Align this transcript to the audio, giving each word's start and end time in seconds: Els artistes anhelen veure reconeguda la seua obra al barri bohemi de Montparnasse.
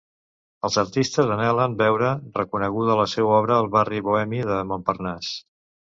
Els 0.67 0.77
artistes 0.81 1.27
anhelen 1.35 1.75
veure 1.83 2.09
reconeguda 2.39 2.97
la 3.03 3.07
seua 3.13 3.39
obra 3.43 3.59
al 3.65 3.69
barri 3.77 4.01
bohemi 4.09 4.45
de 4.53 4.59
Montparnasse. 4.73 5.37